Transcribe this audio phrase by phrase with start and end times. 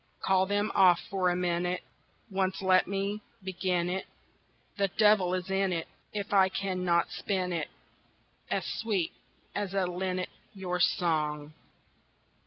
[0.23, 1.83] Call them off for a minute,
[2.31, 4.07] Once let me begin it
[4.75, 7.67] The devil is in it If I can not spin it
[8.49, 9.11] As sweet
[9.53, 11.53] as a linnet, your song!